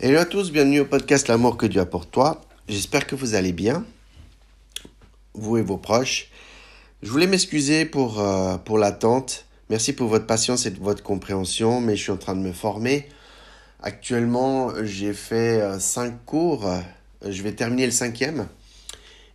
[0.00, 2.40] Hello à tous, bienvenue au podcast L'amour que Dieu a pour toi.
[2.68, 3.84] J'espère que vous allez bien,
[5.34, 6.28] vous et vos proches.
[7.02, 9.46] Je voulais m'excuser pour, euh, pour l'attente.
[9.70, 13.08] Merci pour votre patience et votre compréhension, mais je suis en train de me former.
[13.82, 16.70] Actuellement, j'ai fait euh, cinq cours.
[17.28, 18.46] Je vais terminer le cinquième.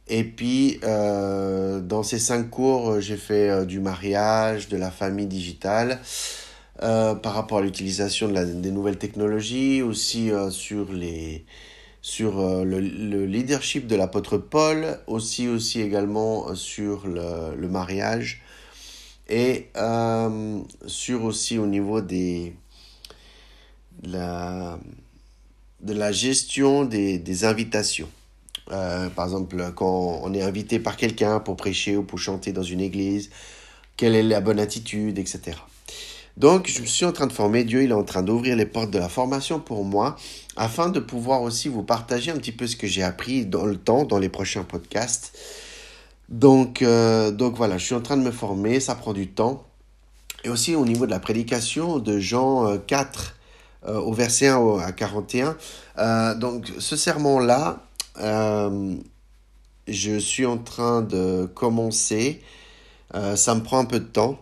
[0.08, 6.00] Et puis, euh, dans ces cinq cours, j'ai fait du mariage, de la famille digitale,
[6.82, 11.46] euh, par rapport à l'utilisation de des nouvelles technologies, aussi euh, sur, les,
[12.02, 18.42] sur euh, le, le, leadership de l'apôtre Paul, aussi, aussi également sur le, le mariage
[19.30, 19.68] et
[20.88, 22.56] sur aussi au niveau des,
[24.02, 24.80] la,
[25.82, 28.10] de la gestion des, des invitations.
[28.68, 32.82] par exemple, quand on est invité par quelqu'un pour prêcher ou pour chanter dans une
[32.82, 33.30] église,
[33.96, 35.54] quelle est la bonne attitude, etc.
[36.38, 37.64] Donc, je me suis en train de former.
[37.64, 40.16] Dieu, il est en train d'ouvrir les portes de la formation pour moi,
[40.56, 43.78] afin de pouvoir aussi vous partager un petit peu ce que j'ai appris dans le
[43.78, 45.38] temps, dans les prochains podcasts.
[46.30, 49.68] Donc, euh, donc voilà, je suis en train de me former, ça prend du temps.
[50.44, 53.36] Et aussi au niveau de la prédication de Jean 4
[53.86, 55.56] euh, euh, au verset 1 à 41.
[56.36, 57.84] donc, ce serment-là,
[59.88, 62.42] je suis en train de commencer.
[63.36, 64.40] ça me prend un peu de temps.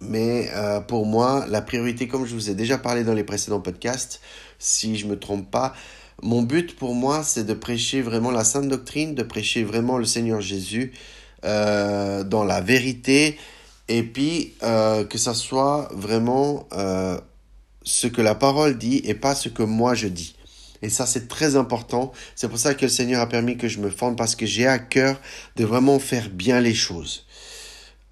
[0.00, 3.60] Mais euh, pour moi, la priorité, comme je vous ai déjà parlé dans les précédents
[3.60, 4.20] podcasts,
[4.58, 5.74] si je ne me trompe pas,
[6.22, 10.04] mon but pour moi, c'est de prêcher vraiment la sainte doctrine, de prêcher vraiment le
[10.04, 10.92] Seigneur Jésus
[11.44, 13.38] euh, dans la vérité,
[13.88, 16.68] et puis euh, que ça soit vraiment
[17.82, 20.36] ce que la parole dit et pas ce que moi je dis.
[20.82, 22.12] Et ça, c'est très important.
[22.36, 24.66] C'est pour ça que le Seigneur a permis que je me forme parce que j'ai
[24.66, 25.20] à cœur
[25.56, 27.26] de vraiment faire bien les choses.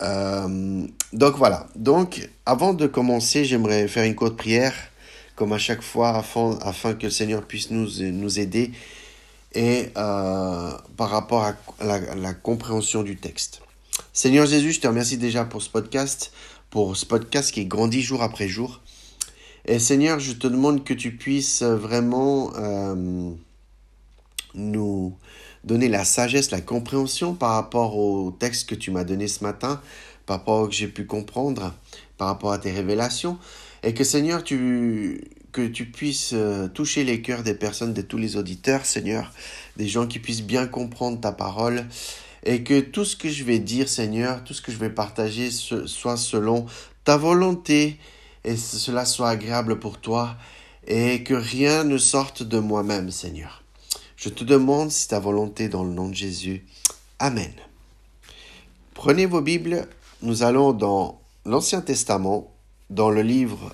[0.03, 1.67] Euh, donc voilà.
[1.75, 4.75] Donc avant de commencer, j'aimerais faire une courte prière,
[5.35, 8.73] comme à chaque fois, afin, que le Seigneur puisse nous, nous aider
[9.55, 13.63] et euh, par rapport à la, la, compréhension du texte.
[14.13, 16.33] Seigneur Jésus, je te remercie déjà pour ce podcast,
[16.69, 18.83] pour ce podcast qui grandit jour après jour.
[19.65, 23.33] Et Seigneur, je te demande que tu puisses vraiment euh,
[24.55, 25.17] nous
[25.67, 29.81] donner la sagesse, la compréhension par rapport au texte que tu m'as donné ce matin,
[30.25, 31.75] par rapport au que j'ai pu comprendre,
[32.17, 33.39] par rapport à tes révélations,
[33.83, 38.37] et que Seigneur, que tu puisses euh, toucher les cœurs des personnes, de tous les
[38.37, 39.33] auditeurs, Seigneur,
[39.77, 41.85] des gens qui puissent bien comprendre ta parole,
[42.45, 45.51] et que tout ce que je vais dire, Seigneur, tout ce que je vais partager
[45.51, 46.67] soit selon
[47.05, 47.99] ta volonté,
[48.45, 50.37] et cela soit agréable pour toi,
[50.87, 53.66] et que rien ne sorte de moi-même, Seigneur.
[54.27, 56.67] Je te demande si ta volonté dans le nom de Jésus.
[57.21, 57.53] Amen.
[58.93, 59.87] Prenez vos Bibles,
[60.21, 62.53] nous allons dans l'Ancien Testament,
[62.91, 63.73] dans le livre,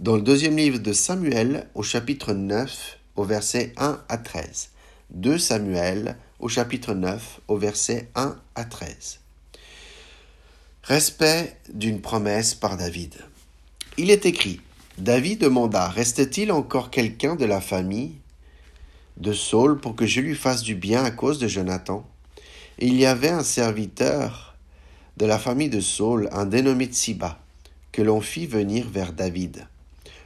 [0.00, 4.70] dans le deuxième livre de Samuel, au chapitre 9, au verset 1 à 13.
[5.10, 9.20] 2 Samuel, au chapitre 9, au verset 1 à 13.
[10.82, 13.14] Respect d'une promesse par David.
[13.98, 14.60] Il est écrit,
[14.98, 18.19] David demanda, reste-t-il encore quelqu'un de la famille?
[19.20, 22.08] De Saul pour que je lui fasse du bien à cause de Jonathan.
[22.78, 24.56] il y avait un serviteur
[25.18, 27.38] de la famille de Saul, un dénommé Tsiba,
[27.92, 29.66] que l'on fit venir vers David.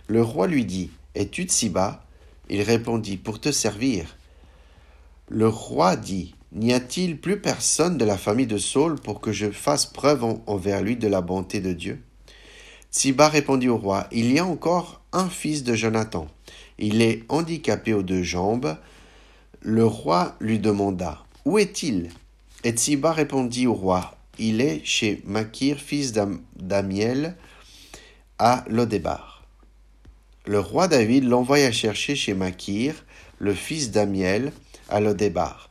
[0.06, 2.04] Le roi lui dit Es-tu Tsiba
[2.48, 4.16] Il répondit Pour te servir.
[5.28, 9.50] Le roi dit N'y a-t-il plus personne de la famille de Saul pour que je
[9.50, 12.00] fasse preuve envers lui de la bonté de Dieu?
[12.92, 16.28] Tsiba répondit au roi Il y a encore un fils de Jonathan.
[16.78, 18.76] Il est handicapé aux deux jambes.
[19.60, 22.10] Le roi lui demanda Où est-il?
[22.64, 26.12] Et Tsiba répondit au roi Il est chez Makir, fils
[26.56, 27.36] d'Amiel,
[28.38, 29.46] à Lodébar.
[30.46, 33.04] Le roi David l'envoya chercher chez Makir,
[33.38, 34.52] le fils d'Amiel,
[34.88, 35.70] à Lodébar.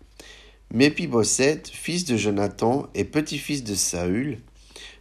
[0.71, 4.39] Méphiboset, fils de Jonathan et petit-fils de Saül,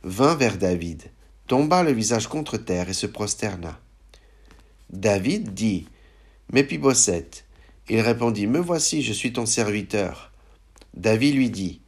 [0.02, 1.04] vint vers David,
[1.46, 3.81] tomba le visage contre terre et se prosterna.
[4.92, 5.86] David dit
[6.52, 7.30] Méphiboset.
[7.88, 10.32] Il répondit Me voici, je suis ton serviteur.
[10.92, 11.80] David lui dit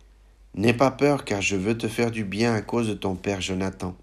[0.54, 3.42] N'aie pas peur, car je veux te faire du bien à cause de ton père
[3.42, 3.94] Jonathan.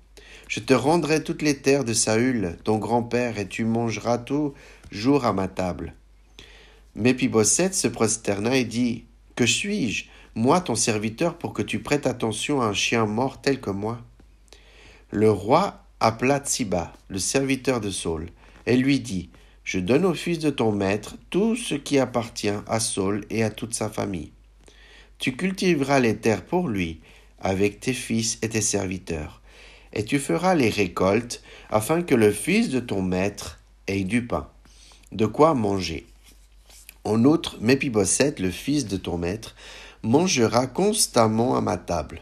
[0.47, 4.53] Je te rendrai toutes les terres de Saül, ton grand-père, et tu mangeras tout
[4.91, 5.95] jour à ma table.
[6.93, 9.05] Méphiboset se prosterna et dit
[9.35, 10.05] Que suis-je,
[10.35, 13.97] moi ton serviteur, pour que tu prêtes attention à un chien mort tel que moi?
[15.09, 18.27] Le roi appela Tsiba, le serviteur de Saul,
[18.65, 19.29] et lui dit
[19.63, 23.49] Je donne au fils de ton maître tout ce qui appartient à Saul et à
[23.49, 24.31] toute sa famille.
[25.19, 26.99] Tu cultiveras les terres pour lui,
[27.39, 29.41] avec tes fils et tes serviteurs,
[29.93, 34.49] et tu feras les récoltes, afin que le fils de ton maître ait du pain.
[35.11, 36.05] de quoi manger.
[37.03, 39.55] En outre, Méphibosheth, le fils de ton maître,
[40.03, 42.21] mangera constamment à ma table.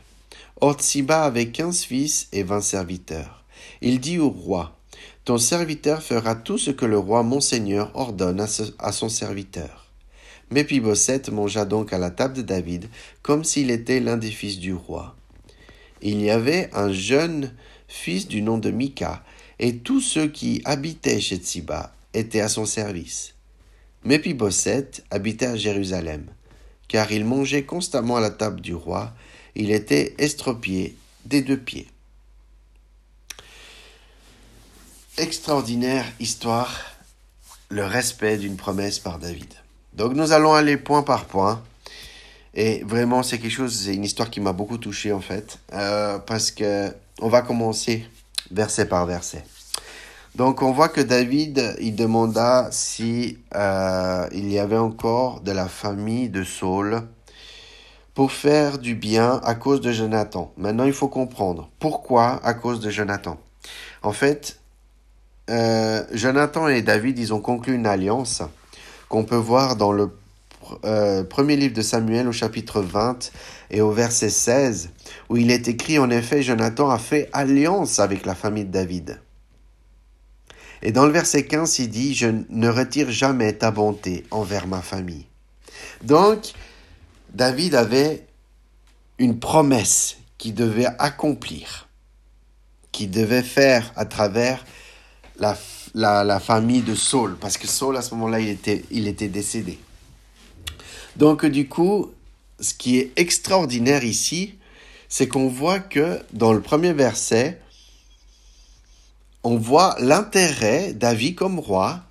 [0.61, 3.43] Or Tsiba avait quinze fils et vingt serviteurs.
[3.81, 4.78] Il dit au roi,
[5.29, 8.43] Ton serviteur fera tout ce que le roi mon seigneur ordonne
[8.79, 9.85] à, son serviteur.
[10.49, 12.89] Méphibosheth mangea donc à la table de David
[13.21, 15.15] comme s'il était l'un des fils du roi.
[16.01, 17.53] Il y avait un jeune
[17.87, 19.23] fils du nom de Mika,
[19.59, 23.35] et tous ceux qui habitaient chez Tsiba étaient à son service.
[24.05, 26.25] Méphibosheth habitait à Jérusalem,
[26.87, 29.13] car il mangeait constamment à la table du roi,
[29.53, 30.95] il était estropié
[31.25, 31.85] des deux pieds.
[35.19, 36.73] Extraordinaire histoire,
[37.67, 39.53] le respect d'une promesse par David.
[39.91, 41.61] Donc nous allons aller point par point.
[42.53, 46.19] Et vraiment, c'est quelque chose, c'est une histoire qui m'a beaucoup touché en fait, euh,
[46.19, 48.07] parce que on va commencer
[48.49, 49.43] verset par verset.
[50.35, 55.67] Donc on voit que David, il demanda si euh, il y avait encore de la
[55.67, 57.03] famille de Saul
[58.13, 60.53] pour faire du bien à cause de Jonathan.
[60.55, 63.37] Maintenant, il faut comprendre pourquoi à cause de Jonathan?
[64.01, 64.59] En fait,
[65.49, 68.43] euh, Jonathan et David, ils ont conclu une alliance
[69.07, 70.11] qu'on peut voir dans le
[70.85, 73.31] euh, premier livre de Samuel au chapitre 20
[73.71, 74.91] et au verset 16,
[75.29, 79.19] où il est écrit en effet, Jonathan a fait alliance avec la famille de David.
[80.81, 84.81] Et dans le verset 15, il dit, je ne retire jamais ta bonté envers ma
[84.81, 85.25] famille.
[86.03, 86.53] Donc,
[87.33, 88.25] David avait
[89.17, 91.89] une promesse qu'il devait accomplir,
[92.91, 94.63] qu'il devait faire à travers
[95.39, 95.57] la,
[96.23, 99.79] la, famille de Saul, parce que Saul, à ce moment-là, il était, il était décédé.
[101.15, 102.11] Donc, du coup,
[102.59, 104.55] ce qui est extraordinaire ici,
[105.07, 107.59] c'est qu'on voit que dans le premier verset,
[109.43, 112.01] on voit l'intérêt David comme roi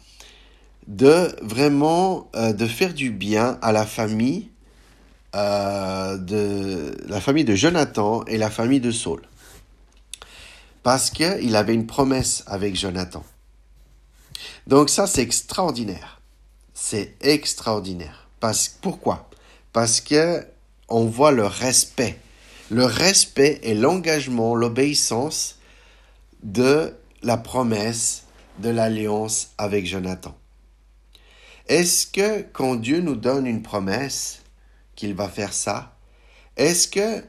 [0.87, 4.49] de vraiment euh, de faire du bien à la famille
[5.37, 9.21] euh, de la famille de Jonathan et la famille de Saul
[10.89, 13.23] parce qu'il avait une promesse avec Jonathan.
[14.67, 16.23] Donc ça c'est extraordinaire.
[16.73, 18.31] C'est extraordinaire.
[18.41, 19.29] Parce pourquoi?
[19.75, 20.47] Parce que
[20.89, 22.19] on voit le respect.
[22.71, 25.59] Le respect et l'engagement l'obéissance
[26.43, 28.23] de la promesse
[28.59, 30.35] de l'alliance avec Jonathan.
[31.67, 34.41] Est-ce que quand Dieu nous donne une promesse,
[34.97, 35.99] qu'il va faire ça,
[36.57, 37.23] est-ce que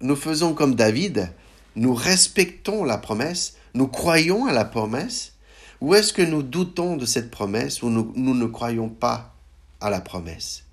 [0.00, 1.32] nous faisons comme David,
[1.76, 5.34] nous respectons la promesse, nous croyons à la promesse,
[5.80, 9.34] ou est-ce que nous doutons de cette promesse ou nous, ne croyons pas
[9.80, 10.64] à la promesse?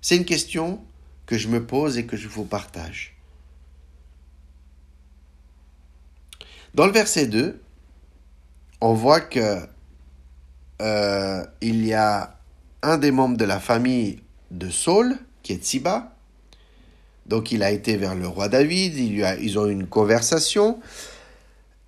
[0.00, 0.82] C'est une question
[1.26, 3.16] que je me pose et que je vous partage.
[6.74, 7.62] Dans le verset 2,
[8.80, 9.60] on voit que
[10.82, 12.36] euh, il y a
[12.82, 16.13] un des membres de la famille de Saul, qui est Tsiba.
[17.26, 20.80] Donc il a été vers le roi David, ils ont eu une conversation.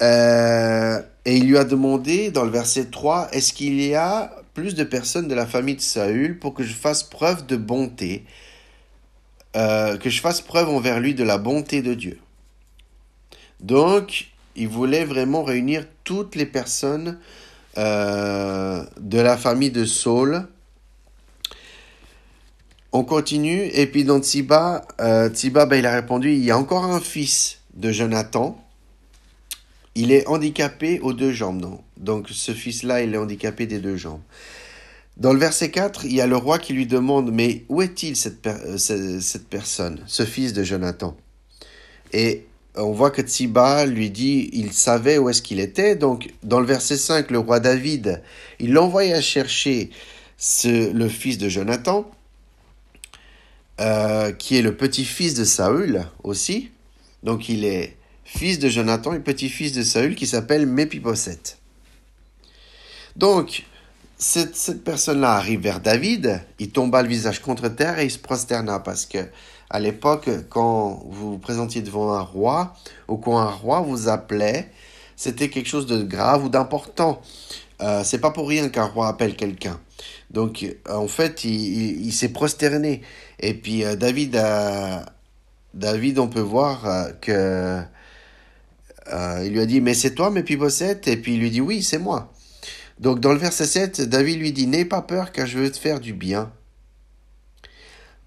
[0.02, 4.74] Euh, et il lui a demandé dans le verset 3, est-ce qu'il y a plus
[4.74, 8.24] de personnes de la famille de Saül pour que je fasse preuve de bonté,
[9.56, 12.18] euh, que je fasse preuve envers lui de la bonté de Dieu.
[13.60, 17.18] Donc, il voulait vraiment réunir toutes les personnes
[17.78, 20.46] euh, de la famille de Saul.
[22.98, 26.86] On continue, et puis dans Tsiba, euh, ben, il a répondu, il y a encore
[26.86, 28.56] un fils de Jonathan.
[29.94, 34.22] Il est handicapé aux deux jambes, Donc ce fils-là, il est handicapé des deux jambes.
[35.18, 38.16] Dans le verset 4, il y a le roi qui lui demande, mais où est-il
[38.16, 41.14] cette, euh, personne, ce fils de Jonathan?
[42.14, 45.96] Et on voit que Tsiba lui dit, il savait où est-ce qu'il était.
[45.96, 48.22] Donc, dans le verset 5, le roi David,
[48.58, 49.90] il l'envoya chercher
[50.64, 52.10] le fils de Jonathan,
[53.80, 56.70] euh, qui est le petit-fils de Saül aussi.
[57.22, 61.58] Donc, il est fils de Jonathan et petit-fils de Saül qui s'appelle Méphibosheth.
[63.16, 63.64] Donc,
[64.18, 68.18] cette, cette personne-là arrive vers David, il tomba le visage contre terre et il se
[68.18, 69.18] prosterna parce que
[69.68, 72.74] à l'époque, quand vous vous présentiez devant un roi,
[73.08, 74.70] ou quand un roi vous appelait,
[75.16, 77.20] c'était quelque chose de grave ou d'important.
[77.82, 79.80] Euh, c'est pas pour rien qu'un roi appelle quelqu'un.
[80.30, 83.02] Donc, en fait, il, s'est prosterné.
[83.40, 85.06] Et puis, euh, David, a,
[85.74, 87.82] David, on peut voir euh, que
[89.44, 91.98] il lui a dit, mais c'est toi, Méphibosheth Et puis, il lui dit, oui, c'est
[91.98, 92.32] moi.
[92.98, 95.78] Donc, dans le verset 7, David lui dit, n'aie pas peur, car je veux te
[95.78, 96.50] faire du bien.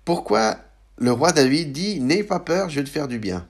[0.09, 0.57] Pourquoi
[0.97, 3.45] le roi David dit N'aie pas peur, je vais te faire du bien?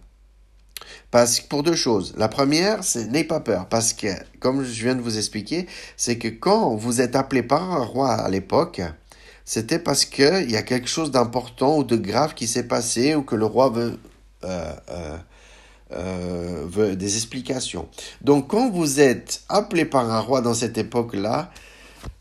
[1.09, 2.13] Parce pour deux choses.
[2.17, 3.69] La première, c'est n'aie pas peur.
[3.69, 4.07] Parce que,
[4.39, 8.11] comme je viens de vous expliquer, c'est que quand vous êtes appelé par un roi
[8.11, 8.81] à l'époque,
[9.49, 13.23] c'était parce qu'il y a quelque chose d'important ou de grave qui s'est passé ou
[13.23, 13.97] que le roi veut,
[14.43, 15.17] euh, euh,
[15.91, 17.89] euh, veut des explications.
[18.21, 21.49] Donc quand vous êtes appelé par un roi dans cette époque-là,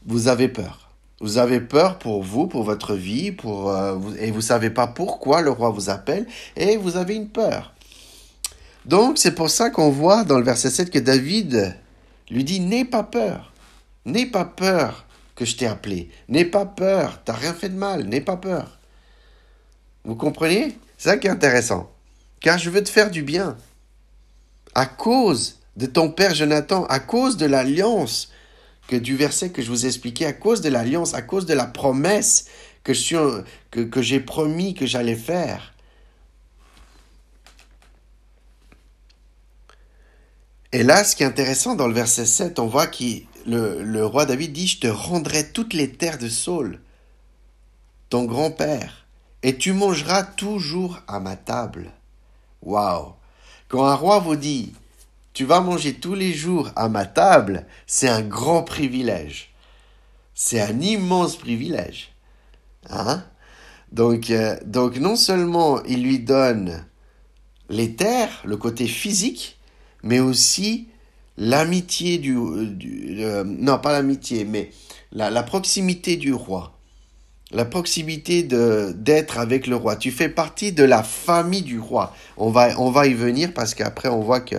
[0.06, 0.88] vous avez peur.
[1.20, 3.76] Vous avez peur pour vous, pour votre vie, pour,
[4.18, 7.75] et vous savez pas pourquoi le roi vous appelle, et vous avez une peur.
[8.87, 11.76] Donc c'est pour ça qu'on voit dans le verset 7 que David
[12.30, 13.52] lui dit N'aie pas peur,
[14.06, 15.04] n'aie pas peur
[15.38, 18.80] que je t'ai appelé, n'aie pas peur, t'as rien fait de mal, n'aie pas peur.
[20.04, 20.76] Vous comprenez?
[20.97, 21.92] C'est ça qui est intéressant.
[22.40, 23.57] Car je veux te faire du bien.
[24.75, 28.33] À cause de ton père Jonathan, à cause de l'alliance
[28.88, 31.54] que du verset que je vous ai expliqué, à cause de l'alliance, à cause de
[31.54, 32.47] la promesse
[32.83, 32.92] que,
[33.71, 35.73] que, que j'ai promis que j'allais faire.
[40.73, 43.04] Et là, ce qui est intéressant dans le verset 7, on voit que
[43.49, 46.81] le, roi David dit, je te rendrai toutes les terres de Saul,
[48.11, 49.07] ton grand-père,
[49.43, 51.90] et tu mangeras toujours à ma table.
[52.62, 53.14] Waouh
[53.69, 54.73] Quand un roi vous dit,
[55.33, 59.55] tu vas manger tous les jours à ma table, c'est un grand privilège.
[60.35, 62.12] C'est un immense privilège.
[62.90, 63.25] Hein
[63.93, 66.85] donc, euh, donc non seulement il lui donne
[67.69, 69.59] les terres, le côté physique,
[70.02, 70.88] mais aussi
[71.38, 74.71] l'amitié du, euh, non pas l'amitié, mais
[75.12, 76.76] la, la, proximité du roi,
[77.52, 79.97] la proximité d'être avec le roi.
[79.97, 82.14] Tu fais partie de la famille du roi.
[82.37, 84.57] On va on va y venir parce qu'après on voit que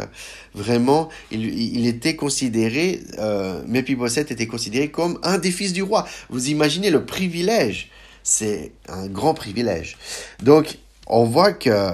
[0.56, 6.08] vraiment il, il était considéré, euh, était considéré comme un des fils du roi.
[6.30, 7.90] Vous imaginez le privilège,
[8.24, 9.98] c'est un grand privilège.
[10.42, 11.92] Donc on voit que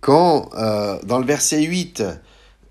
[0.00, 2.02] quand euh, dans le verset 8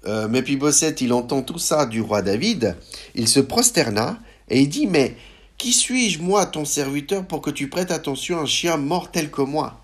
[0.08, 2.78] euh, Mephibosheth, il entend tout ça du roi David,
[3.16, 5.16] il se prosterna et il dit, mais
[5.58, 9.30] qui suis-je, moi, ton serviteur, pour que tu prêtes attention à un chien mort tel
[9.30, 9.84] que moi?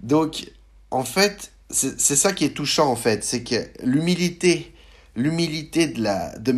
[0.00, 0.46] Donc,
[0.90, 4.72] en fait, c'est ça qui est touchant, en fait, c'est que l'humilité,
[5.16, 6.52] l'humilité de, la, de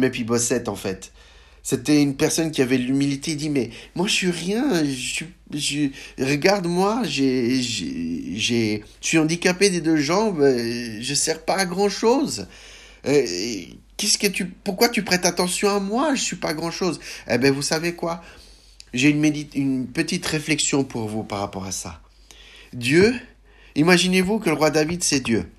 [0.68, 1.12] en fait,
[1.64, 3.30] c'était une personne qui avait l'humilité.
[3.30, 4.84] Il dit mais moi je suis rien.
[4.84, 5.88] Je, je
[6.22, 7.02] regarde-moi.
[7.04, 10.44] J'ai, je suis handicapé des deux jambes.
[10.44, 12.46] Je sers pas à grand chose.
[13.06, 13.26] Euh,
[13.96, 16.14] qu'est-ce que tu, pourquoi tu prêtes attention à moi?
[16.14, 17.00] Je suis pas grand chose.
[17.28, 18.22] Eh ben vous savez quoi?
[18.92, 22.00] J'ai une, petite réflexion pour vous par rapport à ça.
[22.72, 23.14] Dieu,
[23.74, 25.50] imaginez-vous que le roi David c'est Dieu.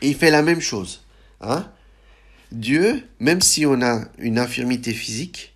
[0.00, 1.04] Il fait la même chose,
[1.40, 1.70] hein?
[2.52, 5.54] Dieu, même si on a une infirmité physique,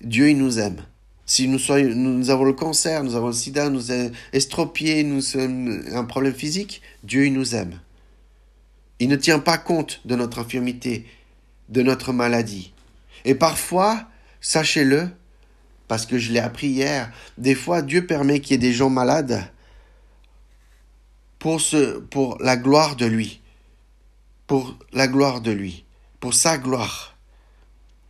[0.00, 0.84] Dieu, il nous aime.
[1.26, 1.60] Si nous,
[1.94, 6.34] nous avons le cancer, nous avons le sida, nous sommes estropiés, nous avons un problème
[6.34, 7.78] physique, Dieu, il nous aime.
[9.02, 11.06] Il ne tient pas compte de notre infirmité,
[11.68, 12.72] de notre maladie.
[13.24, 14.04] Et parfois,
[14.40, 15.08] sachez-le,
[15.88, 18.90] parce que je l'ai appris hier, des fois Dieu permet qu'il y ait des gens
[18.90, 19.50] malades
[21.40, 22.00] pour, ce,
[22.40, 23.42] la gloire de lui
[24.46, 25.84] pour la gloire de lui,
[26.20, 27.16] pour sa gloire.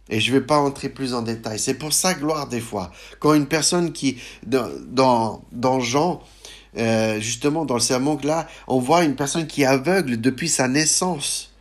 [0.08, 1.58] Et je ne vais pas entrer plus en détail.
[1.58, 2.90] C'est pour sa gloire des fois.
[3.20, 6.20] Quand une personne qui, dans, dans, Jean,
[6.78, 10.68] euh, justement dans le sermon là, on voit une personne qui est aveugle depuis sa
[10.68, 11.52] naissance.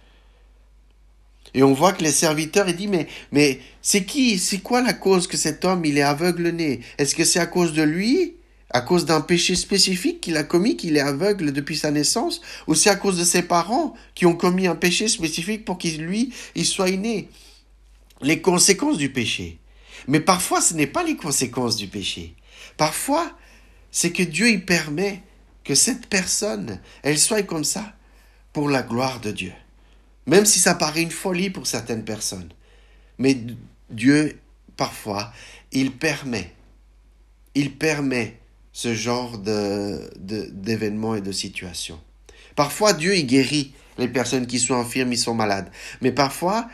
[1.54, 4.94] Et on voit que les serviteurs, il dit, mais, mais c'est qui, c'est quoi la
[4.94, 6.80] cause que cet homme, il est aveugle né?
[6.98, 8.36] Est-ce que c'est à cause de lui?
[8.74, 12.74] à cause d'un péché spécifique qu'il a commis, qu'il est aveugle depuis sa naissance, ou
[12.74, 16.34] c'est à cause de ses parents qui ont commis un péché spécifique pour qu'il, lui,
[16.56, 17.28] il soit né?
[18.22, 19.60] Les conséquences du péché.
[20.08, 22.36] Mais parfois, ce n'est pas les conséquences du péché.
[22.78, 23.32] Parfois,
[23.92, 25.22] c'est que Dieu y permet
[25.64, 27.94] que cette personne, elle soit comme ça
[28.54, 29.54] pour la gloire de Dieu.
[30.26, 32.52] Même si ça paraît une folie pour certaines personnes.
[33.18, 33.38] Mais
[33.90, 34.40] Dieu,
[34.78, 35.32] parfois,
[35.72, 36.54] il permet,
[37.56, 38.40] il permet
[38.74, 42.00] ce genre de, d'événements et de situations.
[42.56, 45.70] Parfois, Dieu y guérit les personnes qui sont infirmes, ils sont malades.
[46.02, 46.70] Mais parfois,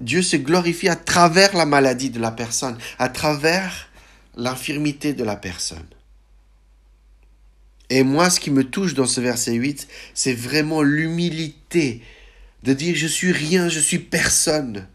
[0.00, 3.88] Dieu se glorifie à travers la maladie de la personne, à travers
[4.36, 5.86] l'infirmité de la personne.
[7.90, 12.02] Et moi, ce qui me touche dans ce verset 8, c'est vraiment l'humilité
[12.62, 14.86] de dire je suis rien, je suis personne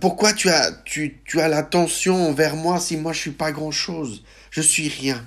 [0.00, 3.70] pourquoi tu as, tu, tu as l'attention envers moi si moi je suis pas grand
[3.70, 5.24] chose Je suis rien.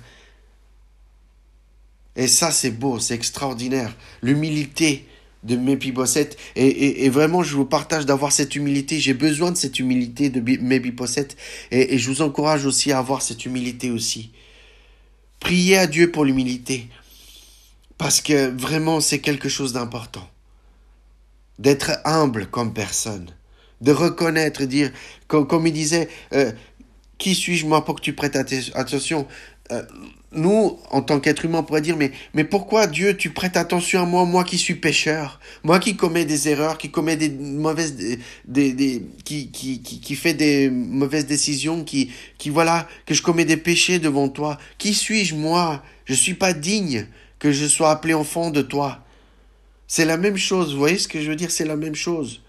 [2.16, 3.94] Et ça, c'est beau, c'est extraordinaire.
[4.22, 5.06] L'humilité
[5.44, 6.36] de Mephibosheth.
[6.56, 8.98] Et, et, et, vraiment, je vous partage d'avoir cette humilité.
[8.98, 11.36] J'ai besoin de cette humilité de Mephibosheth.
[11.70, 14.32] Et, et je vous encourage aussi à avoir cette humilité aussi.
[15.40, 16.88] Priez à Dieu pour l'humilité.
[17.96, 20.28] Parce que vraiment, c'est quelque chose d'important.
[21.58, 23.34] D'être humble comme personne.
[23.80, 24.92] De reconnaître, dire,
[25.26, 26.52] comme, il disait, euh,
[27.18, 29.26] qui suis-je moi pour que tu prêtes attention
[29.72, 29.82] euh,
[30.32, 34.02] nous, en tant qu'être humain, on pourrait dire, mais, mais pourquoi Dieu, tu prêtes attention
[34.02, 37.96] à moi, moi qui suis pécheur, moi qui commets des erreurs, qui commets des mauvaises,
[38.44, 43.22] des, des, qui, qui, qui, qui fait des mauvaises décisions, qui, qui, voilà, que je
[43.22, 44.58] commets des péchés devant toi.
[44.76, 45.82] Qui suis-je, moi?
[46.04, 47.06] Je suis pas digne
[47.38, 48.98] que je sois appelé enfant de toi.
[49.86, 51.50] C'est la même chose, vous voyez ce que je veux dire?
[51.50, 52.42] C'est la même chose.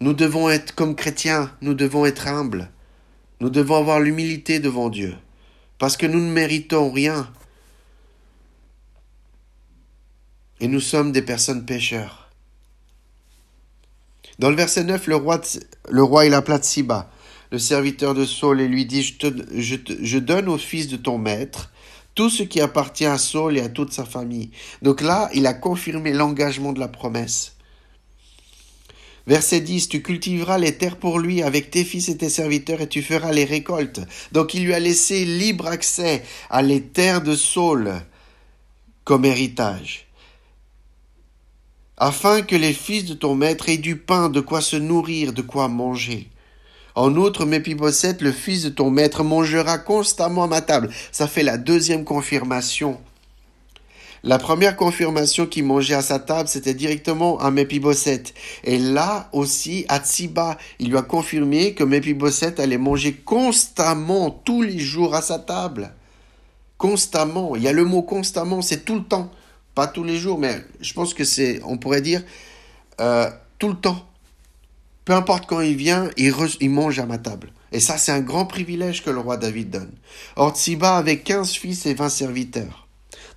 [0.00, 2.70] Nous devons être comme chrétiens, nous devons être humbles.
[3.40, 5.14] Nous devons avoir l'humilité devant Dieu
[5.78, 7.30] parce que nous ne méritons rien.
[10.60, 12.30] Et nous sommes des personnes pécheurs.
[14.38, 15.40] Dans le verset 9, le roi,
[15.88, 17.10] le roi il appela Siba,
[17.50, 21.70] le serviteur de Saul, et lui dit, je, je donne au fils de ton maître
[22.14, 24.50] tout ce qui appartient à Saul et à toute sa famille.
[24.82, 27.55] Donc là, il a confirmé l'engagement de la promesse.
[29.26, 32.88] Verset 10, tu cultiveras les terres pour lui avec tes fils et tes serviteurs et
[32.88, 34.00] tu feras les récoltes.
[34.30, 37.94] Donc il lui a laissé libre accès à les terres de Saul
[39.02, 40.06] comme héritage.
[41.96, 45.42] Afin que les fils de ton maître aient du pain, de quoi se nourrir, de
[45.42, 46.28] quoi manger.
[46.94, 50.90] En outre, Méphibosheth, le fils de ton maître, mangera constamment à ma table.
[51.10, 53.00] Ça fait la deuxième confirmation
[54.26, 58.34] la première confirmation qu'il mangeait à sa table, c'était directement à Mephibosheth.
[58.64, 64.62] Et là aussi, à Tsiba, il lui a confirmé que Mephibosheth allait manger constamment, tous
[64.62, 65.94] les jours à sa table.
[66.76, 67.54] Constamment.
[67.54, 69.30] Il y a le mot constamment, c'est tout le temps.
[69.76, 72.24] Pas tous les jours, mais je pense que c'est, on pourrait dire,
[73.00, 73.30] euh,
[73.60, 74.08] tout le temps.
[75.04, 77.52] Peu importe quand il vient, il, il mange à ma table.
[77.70, 79.92] Et ça, c'est un grand privilège que le roi David donne.
[80.34, 82.85] Or, Tsiba avait 15 fils et 20 serviteurs.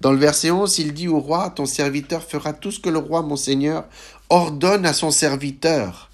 [0.01, 2.99] Dans le verset 11, il dit au roi, ton serviteur fera tout ce que le
[2.99, 3.85] roi, mon Seigneur,
[4.29, 6.09] ordonne à son serviteur.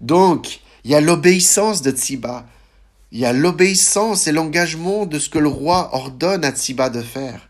[0.00, 2.46] Donc, il y a l'obéissance de Tsiba.
[3.10, 7.02] Il y a l'obéissance et l'engagement de ce que le roi ordonne à Tsiba de
[7.02, 7.48] faire.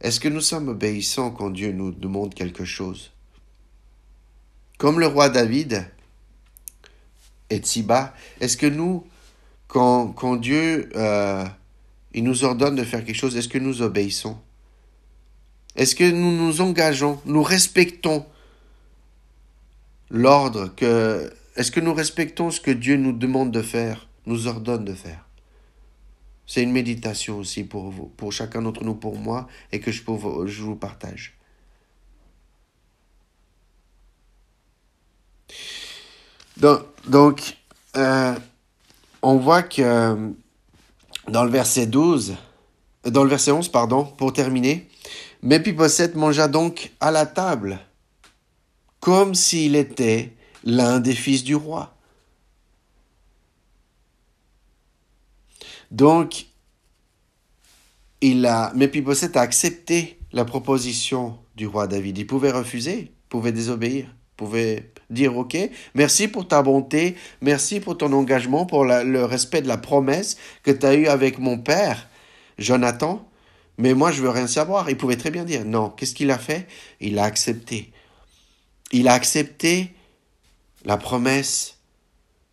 [0.00, 3.12] Est-ce que nous sommes obéissants quand Dieu nous demande quelque chose?
[4.78, 5.88] Comme le roi David
[7.50, 9.06] et Tsiba, est-ce que nous,
[9.68, 11.44] quand, quand Dieu euh,
[12.14, 14.38] il nous ordonne de faire quelque chose, est-ce que nous obéissons?
[15.76, 18.26] Est-ce que nous nous engageons, nous respectons
[20.10, 21.32] l'ordre que...
[21.56, 25.26] Est-ce que nous respectons ce que Dieu nous demande de faire, nous ordonne de faire?
[26.46, 30.02] C'est une méditation aussi pour vous, pour chacun d'entre nous, pour moi, et que je,
[30.02, 31.34] vous partage.
[36.56, 37.56] Donc, donc
[37.96, 38.34] euh,
[39.22, 40.34] on voit que
[41.28, 42.34] dans le verset 12,
[43.04, 44.88] dans le verset 11, pardon, pour terminer,
[45.42, 47.80] Mephibosheth mangea donc à la table,
[49.00, 50.32] comme s'il était
[50.64, 51.94] l'un des fils du roi.
[55.90, 56.46] Donc,
[58.20, 62.18] il a, a accepté la proposition du roi David.
[62.18, 64.06] Il pouvait refuser, pouvait désobéir,
[64.36, 65.56] pouvait dire ok,
[65.94, 70.70] merci pour ta bonté, merci pour ton engagement, pour le respect de la promesse que
[70.70, 72.08] tu as eue avec mon père,
[72.58, 73.26] Jonathan,
[73.78, 74.90] mais moi je veux rien savoir.
[74.90, 75.90] Il pouvait très bien dire non.
[75.90, 76.66] Qu'est-ce qu'il a fait?
[77.00, 77.92] Il a accepté.
[78.92, 79.94] Il a accepté
[80.84, 81.78] la promesse,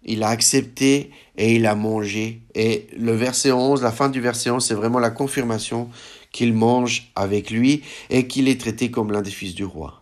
[0.03, 2.41] il a accepté et il a mangé.
[2.55, 5.89] Et le verset 11, la fin du verset 11, c'est vraiment la confirmation
[6.31, 9.98] qu'il mange avec lui et qu'il est traité comme l'un des fils du roi.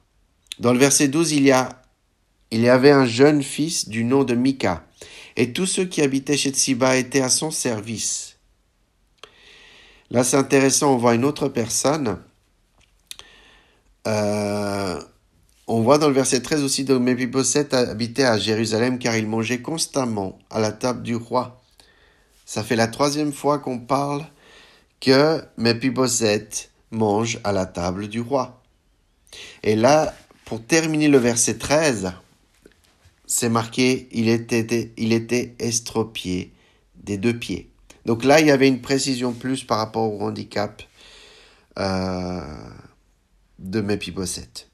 [0.60, 4.84] Dans le verset 12, il y avait un jeune fils du nom de Mika,
[5.36, 8.38] et tous ceux qui habitaient chez Tsiba étaient à son service.
[10.10, 12.18] Là, c'est intéressant, on voit une autre personne.
[14.08, 15.02] Euh,
[15.68, 19.62] on voit dans le verset 13 aussi que Mephibosheth habitait à Jérusalem car il mangeait
[19.62, 21.62] constamment à la table du roi.
[22.46, 24.26] Ça fait la troisième fois qu'on parle
[25.02, 28.62] que Mephibosheth mange à la table du roi.
[29.64, 30.16] Et là,
[30.48, 32.14] pour terminer le verset 13,
[33.26, 36.54] c'est marqué il était, estropié
[36.96, 37.70] des deux pieds.
[38.06, 40.82] Donc là, il y avait une précision plus par rapport au handicap
[41.78, 42.42] euh,
[43.60, 44.70] de Mephibosheth.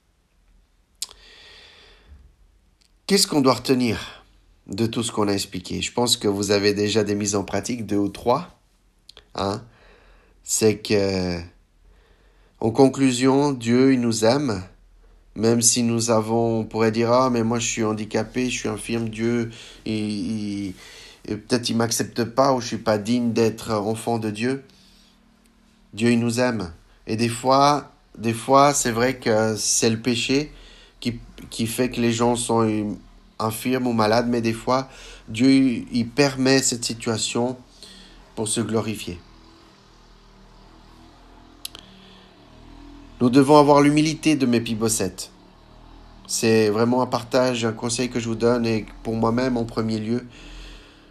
[3.07, 4.23] Qu'est-ce qu'on doit retenir
[4.67, 5.81] de tout ce qu'on a expliqué?
[5.81, 8.59] Je pense que vous avez déjà des mises en pratique, deux ou trois.
[9.33, 9.63] Hein
[10.43, 11.39] C'est que,
[12.59, 14.63] en conclusion, Dieu, il nous aime
[15.35, 18.69] même si nous avons, on pourrait dire, ah, mais moi je suis handicapé, je suis
[18.69, 19.49] infirme, Dieu,
[19.85, 20.73] et,
[21.25, 24.63] peut-être il m'accepte pas ou je suis pas digne d'être enfant de Dieu.
[25.93, 26.71] Dieu, il nous aime.
[27.07, 30.51] Et des fois, des fois, c'est vrai que c'est le péché
[30.99, 31.19] qui,
[31.49, 32.97] qui fait que les gens sont
[33.39, 34.89] infirmes ou malades, mais des fois,
[35.29, 37.57] Dieu, il permet cette situation
[38.35, 39.19] pour se glorifier.
[43.23, 45.31] Nous devons avoir l'humilité de Méphibosheth.
[46.27, 49.97] C'est vraiment un partage, un conseil que je vous donne et pour moi-même en premier
[49.97, 50.25] lieu,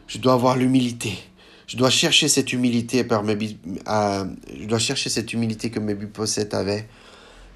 [0.09, 1.15] je dois avoir l'humilité.
[1.67, 6.87] Je dois chercher cette humilité par mes, je dois chercher cette humilité que Méphibosheth avait.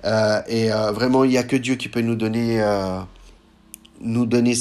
[0.07, 3.01] Euh, et euh, vraiment, il n'y a que Dieu qui peut nous donner, euh,
[4.01, 4.55] nous donner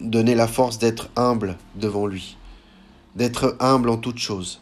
[0.00, 2.36] donner la force d'être humble devant lui,
[3.14, 4.60] d'être humble en toutes choses,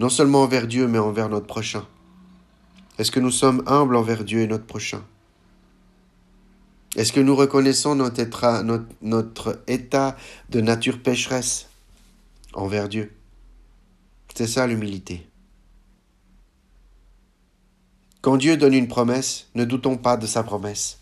[0.00, 1.86] non seulement envers Dieu, mais envers notre prochain.
[2.98, 5.04] Est-ce que nous sommes humbles envers Dieu et notre prochain?
[6.96, 10.16] Est-ce que nous reconnaissons notre état,
[10.48, 11.68] de nature pécheresse
[12.54, 13.14] envers Dieu?
[14.34, 15.26] C'est ça l'humilité.
[18.22, 20.98] Quand Dieu donne une promesse, ne doutons pas de sa promesse.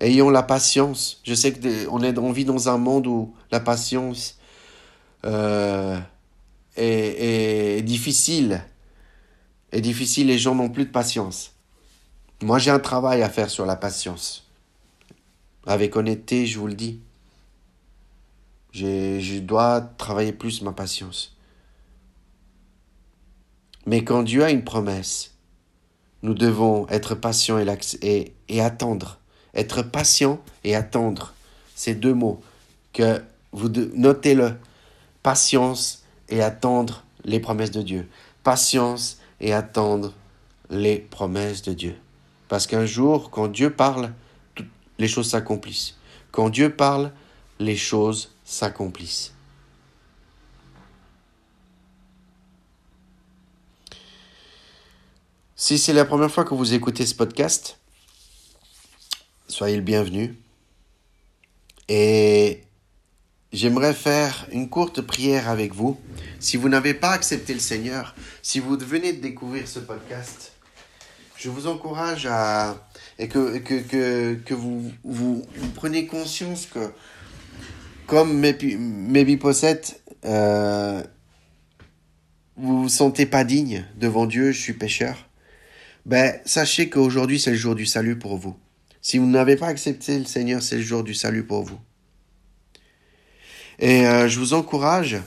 [0.00, 1.20] Ayons la patience.
[1.22, 4.38] Je sais qu'on on vit dans un monde où la patience
[5.24, 5.98] euh,
[6.76, 8.64] est difficile
[9.74, 11.52] est difficile, les gens n'ont plus de patience.
[12.42, 14.46] Moi, j'ai un travail à faire sur la patience.
[15.66, 17.00] Avec honnêteté, je vous le dis.
[18.72, 21.36] Je dois travailler plus ma patience.
[23.86, 25.34] Mais quand Dieu a une promesse,
[26.22, 27.66] nous devons être patients et,
[28.02, 29.18] et, et attendre.
[29.54, 31.34] Être patient et attendre.
[31.74, 32.40] Ces deux mots
[32.92, 34.54] que vous notez-le.
[35.22, 38.08] Patience et attendre les promesses de Dieu.
[38.42, 40.12] Patience et attendre
[40.70, 41.96] les promesses de Dieu.
[42.48, 44.12] Parce qu'un jour, quand Dieu parle,
[44.98, 45.96] les choses s'accomplissent.
[46.30, 47.12] Quand Dieu parle,
[47.58, 49.32] les choses s'accomplissent.
[55.56, 57.78] Si c'est la première fois que vous écoutez ce podcast,
[59.48, 60.36] soyez le bienvenu.
[61.88, 62.64] Et
[63.54, 65.96] J'aimerais faire une courte prière avec vous.
[66.40, 70.50] Si vous n'avez pas accepté le Seigneur, si vous venez de découvrir ce podcast,
[71.36, 72.88] je vous encourage à
[73.20, 76.90] et que, que, que, que vous, vous, prenez conscience que
[78.08, 79.84] comme mes Possède,
[80.24, 81.00] euh,
[82.56, 85.28] vous vous sentez pas digne devant Dieu, je suis pécheur.
[86.06, 88.56] Ben, sachez qu'aujourd'hui c'est le jour du salut pour vous.
[89.00, 91.78] Si vous n'avez pas accepté le Seigneur, c'est le jour du salut pour vous.
[93.78, 95.18] Et euh, je vous encourage,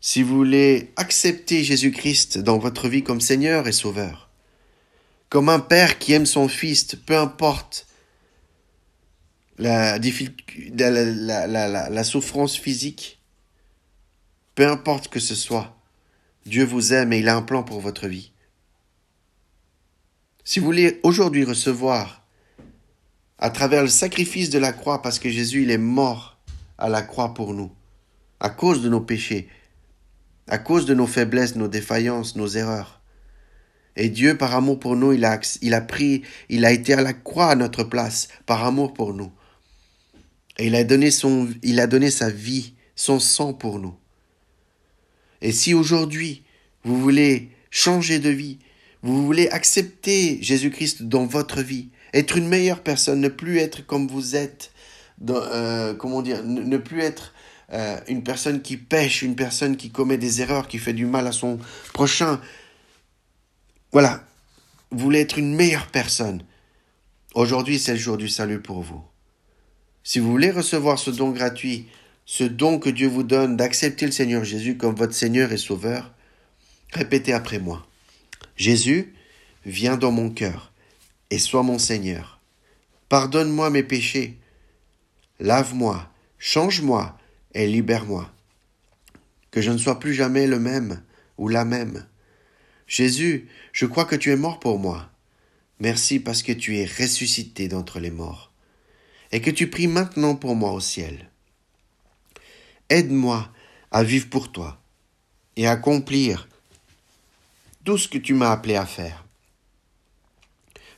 [0.00, 4.28] si vous voulez accepter Jésus-Christ dans votre vie comme Seigneur et Sauveur,
[5.28, 7.86] comme un père qui aime son fils, peu importe
[9.58, 13.20] la, la, souffrance physique,
[14.54, 15.76] peu importe que ce soit,
[16.46, 18.32] Dieu vous aime et il a un plan pour votre vie.
[20.44, 22.24] Si vous voulez aujourd'hui recevoir
[23.38, 26.33] à travers le sacrifice de la croix, parce que Jésus il est mort
[26.78, 27.72] à la croix pour nous,
[28.40, 29.48] à cause de nos péchés,
[30.48, 33.00] à cause de nos faiblesses, nos défaillances, nos erreurs.
[33.96, 37.50] Et Dieu, par amour pour nous, il a, pris, il a été à la croix
[37.50, 39.32] à notre place, par amour pour nous.
[40.58, 41.10] Et il a donné
[41.62, 43.94] il a donné sa vie, son sang pour nous.
[45.40, 46.44] Et si aujourd'hui,
[46.84, 48.58] vous voulez changer de vie,
[49.02, 54.08] vous voulez accepter Jésus-Christ dans votre vie, être une meilleure personne, ne plus être comme
[54.08, 54.72] vous êtes,
[55.28, 57.32] euh, comment dire, ne, plus être
[57.72, 61.26] euh, une personne qui pêche, une personne qui commet des erreurs, qui fait du mal
[61.26, 61.58] à son
[61.92, 62.40] prochain.
[63.92, 64.24] Voilà,
[64.90, 66.42] vous voulez être une meilleure personne.
[67.34, 69.02] Aujourd'hui, c'est le jour du salut pour vous.
[70.02, 71.88] Si vous voulez recevoir ce don gratuit,
[72.26, 76.12] ce don que Dieu vous donne d'accepter le Seigneur Jésus comme votre Seigneur et Sauveur,
[76.92, 77.86] répétez après moi.
[78.56, 79.14] Jésus,
[79.64, 80.72] viens dans mon cœur
[81.30, 82.40] et sois mon Seigneur.
[83.08, 84.38] Pardonne-moi mes péchés
[85.40, 87.18] Lave-moi, change-moi
[87.54, 88.30] et libère-moi.
[89.50, 91.02] Que je ne sois plus jamais le même
[91.38, 92.06] ou la même.
[92.86, 95.10] Jésus, je crois que tu es mort pour moi.
[95.80, 98.52] Merci parce que tu es ressuscité d'entre les morts
[99.32, 101.28] et que tu pries maintenant pour moi au ciel.
[102.88, 103.50] Aide-moi
[103.90, 104.80] à vivre pour toi
[105.56, 106.48] et à accomplir
[107.84, 109.24] tout ce que tu m'as appelé à faire.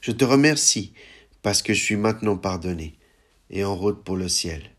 [0.02, 0.92] Je te remercie
[1.42, 2.95] parce que je suis maintenant pardonné
[3.50, 4.70] et en route pour le ciel.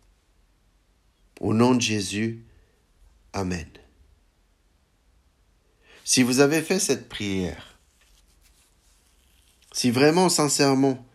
[1.39, 2.43] Au nom de Jésus,
[3.33, 3.67] Amen.
[6.03, 7.77] Si vous avez fait cette prière,
[9.73, 11.05] si vraiment sincèrement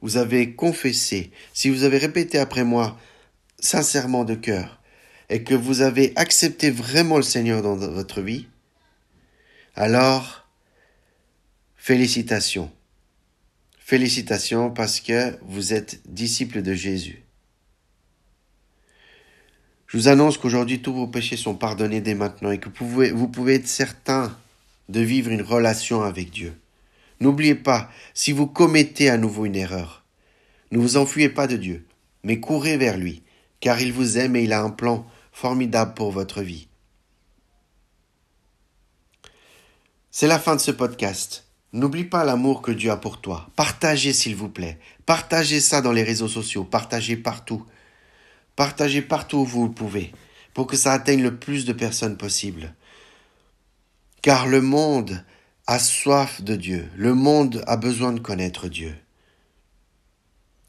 [0.00, 2.98] vous avez confessé, si vous avez répété après moi
[3.58, 4.80] sincèrement de cœur,
[5.28, 8.46] et que vous avez accepté vraiment le Seigneur dans votre vie,
[9.74, 10.46] alors
[11.76, 12.72] félicitations.
[13.88, 17.22] Félicitations parce que vous êtes disciples de Jésus.
[19.86, 23.10] Je vous annonce qu'aujourd'hui tous vos péchés sont pardonnés dès maintenant et que vous pouvez,
[23.12, 24.36] vous pouvez être certain
[24.90, 26.54] de vivre une relation avec Dieu.
[27.20, 30.04] N'oubliez pas, si vous commettez à nouveau une erreur,
[30.70, 31.86] ne vous enfuyez pas de Dieu,
[32.24, 33.22] mais courez vers lui,
[33.60, 36.68] car il vous aime et il a un plan formidable pour votre vie.
[40.10, 41.47] C'est la fin de ce podcast.
[41.72, 43.50] N'oublie pas l'amour que Dieu a pour toi.
[43.54, 44.78] Partagez s'il vous plaît.
[45.04, 46.64] Partagez ça dans les réseaux sociaux.
[46.64, 47.64] Partagez partout.
[48.56, 50.12] Partagez partout où vous pouvez
[50.54, 52.74] pour que ça atteigne le plus de personnes possible.
[54.22, 55.22] Car le monde
[55.66, 56.88] a soif de Dieu.
[56.96, 58.94] Le monde a besoin de connaître Dieu.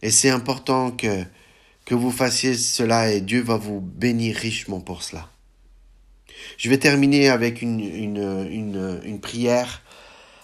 [0.02, 1.24] Et c'est important que,
[1.86, 5.30] que vous fassiez cela et Dieu va vous bénir richement pour cela.
[6.58, 9.82] Je vais terminer avec une, une, une prière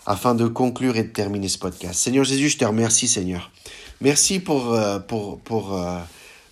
[0.05, 1.99] afin de conclure et de terminer ce podcast.
[1.99, 3.51] Seigneur Jésus, je te remercie, Seigneur.
[4.01, 5.99] Merci pour, euh, pour, pour, euh,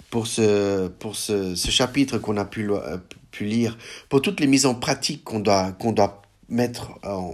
[0.10, 2.98] pour ce, pour ce, chapitre qu'on a pu, euh,
[3.32, 3.78] pu lire,
[4.10, 7.34] pour toutes les mises en pratique qu'on doit, qu'on doit mettre en,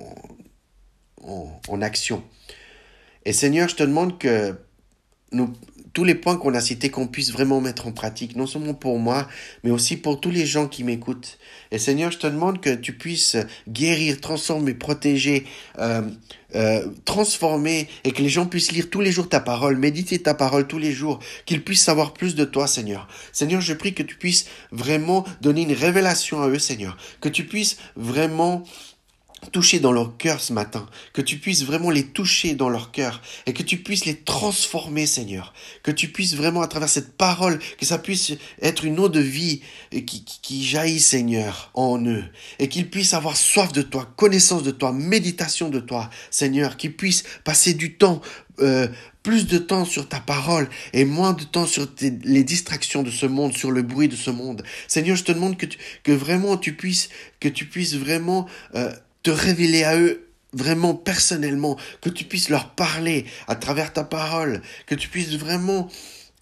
[1.67, 2.23] en action.
[3.25, 4.55] Et Seigneur, je te demande que
[5.31, 5.53] nous,
[5.93, 8.99] tous les points qu'on a cités, qu'on puisse vraiment mettre en pratique, non seulement pour
[8.99, 9.27] moi,
[9.63, 11.37] mais aussi pour tous les gens qui m'écoutent.
[11.71, 15.45] Et Seigneur, je te demande que tu puisses guérir, transformer, protéger,
[15.79, 16.01] euh,
[16.55, 20.33] euh, transformer, et que les gens puissent lire tous les jours ta parole, méditer ta
[20.33, 23.07] parole tous les jours, qu'ils puissent savoir plus de toi, Seigneur.
[23.31, 27.45] Seigneur, je prie que tu puisses vraiment donner une révélation à eux, Seigneur, que tu
[27.45, 28.63] puisses vraiment
[29.51, 33.21] toucher dans leur cœur ce matin, que tu puisses vraiment les toucher dans leur cœur
[33.45, 37.59] et que tu puisses les transformer, Seigneur, que tu puisses vraiment à travers cette parole,
[37.79, 42.23] que ça puisse être une eau de vie qui, qui jaillit, Seigneur, en eux.
[42.59, 46.95] Et qu'ils puissent avoir soif de toi, connaissance de toi, méditation de toi, Seigneur, qu'ils
[46.95, 48.21] puissent passer du temps
[48.61, 48.87] euh,
[49.23, 51.87] plus de temps sur ta parole et moins de temps sur
[52.23, 54.63] les distractions de ce monde, sur le bruit de ce monde.
[54.87, 55.65] Seigneur, je te demande que,
[56.03, 58.91] que vraiment tu puisses, que tu puisses vraiment euh,
[59.23, 64.61] te révéler à eux vraiment personnellement, que tu puisses leur parler à travers ta parole,
[64.87, 65.89] que tu puisses vraiment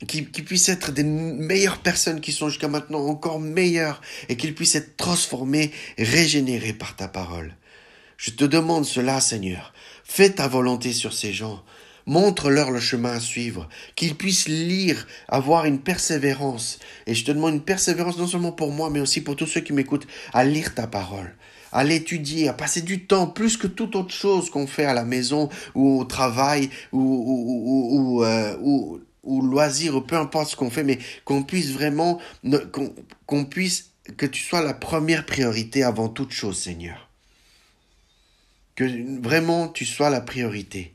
[0.07, 4.75] qu'ils puissent être des meilleures personnes qui sont jusqu'à maintenant encore meilleures et qu'ils puissent
[4.75, 7.55] être transformés, régénérés par ta parole.
[8.15, 9.73] Je te demande cela, Seigneur.
[10.03, 11.63] Fais ta volonté sur ces gens.
[12.05, 16.79] Montre-leur le chemin à suivre, qu'ils puissent lire, avoir une persévérance.
[17.05, 19.61] Et je te demande une persévérance non seulement pour moi, mais aussi pour tous ceux
[19.61, 21.35] qui m'écoutent, à lire ta parole
[21.71, 25.05] à l'étudier, à passer du temps plus que toute autre chose qu'on fait à la
[25.05, 28.99] maison ou au travail ou, ou, ou, euh,
[29.41, 34.73] loisir ou peu importe ce qu'on fait, mais qu'on puisse vraiment, que tu sois la
[34.73, 37.09] première priorité avant toute chose, Seigneur.
[38.75, 40.93] Que vraiment tu sois la priorité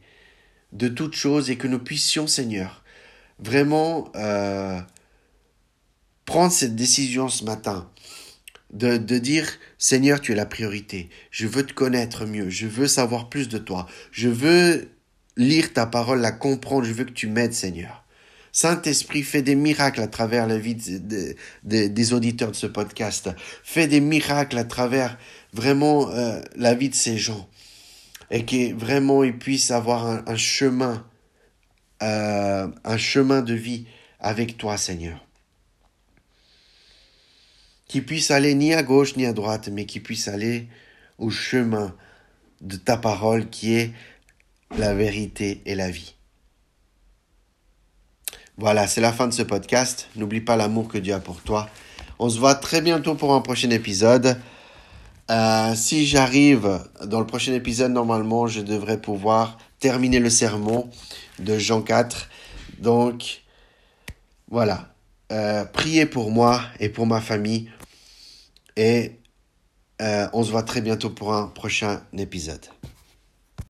[0.73, 2.83] de toute chose et que nous puissions, Seigneur,
[3.39, 4.81] vraiment euh,
[6.25, 7.91] prendre cette décision ce matin
[8.73, 11.11] de, de dire, Seigneur, tu es la priorité.
[11.31, 12.49] Je veux te connaître mieux.
[12.51, 13.87] Je veux savoir plus de toi.
[14.11, 14.89] Je veux
[15.37, 16.85] lire ta parole, la comprendre.
[16.85, 18.05] Je veux que tu m'aides, Seigneur.
[18.53, 20.77] Saint-Esprit, fais des miracles à travers la vie
[21.65, 23.31] des auditeurs de ce podcast.
[23.65, 25.19] Fais des miracles à travers
[25.55, 27.49] vraiment euh, la vie de ces gens.
[28.31, 31.07] Et que vraiment ils puissent avoir un, chemin,
[32.03, 33.87] euh, un chemin de vie
[34.21, 35.27] avec toi, Seigneur
[37.93, 40.67] qui puisse aller ni à gauche ni à droite, mais qui puisse aller
[41.19, 41.95] au chemin
[42.63, 43.93] de ta parole qui est
[44.79, 46.15] la vérité et la vie.
[48.57, 50.09] Voilà, c'est la fin de ce podcast.
[50.17, 51.69] N'oublie pas l'amour que Dieu a pour toi.
[52.19, 54.41] On se voit très bientôt pour un prochain épisode.
[55.31, 60.89] Euh, si j'arrive dans le prochain épisode, normalement, je devrais pouvoir terminer le sermon
[61.41, 62.31] de Jean 4.
[62.79, 63.43] Donc,
[64.51, 64.95] voilà.
[65.31, 67.69] Euh, priez pour moi et pour ma famille
[68.77, 69.13] et
[70.01, 72.67] euh, on se voit très bientôt pour un prochain épisode.